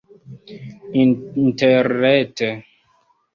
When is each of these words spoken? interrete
interrete 1.03 2.49